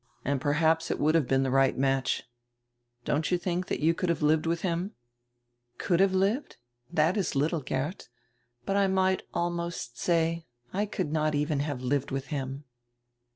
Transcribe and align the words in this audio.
And 0.25 0.41
perhaps 0.41 0.89
it 0.89 0.99
would 0.99 1.13
have 1.13 1.27
been 1.27 1.43
the 1.43 1.51
right 1.51 1.77
match. 1.77 2.23
Don't 3.05 3.29
you 3.29 3.37
think 3.37 3.69
you 3.69 3.93
could 3.93 4.09
have 4.09 4.23
lived 4.23 4.47
with 4.47 4.61
him?" 4.61 4.95
"Could 5.77 5.99
have 5.99 6.15
lived? 6.15 6.57
That 6.91 7.17
is 7.17 7.35
little, 7.35 7.61
Geert. 7.61 8.09
But 8.65 8.75
I 8.77 8.87
might 8.87 9.21
almost 9.31 9.99
say, 9.99 10.47
I 10.73 10.87
could 10.87 11.11
not 11.13 11.35
even 11.35 11.59
have 11.59 11.81
lived 11.83 12.09
with 12.09 12.29
him." 12.33 12.63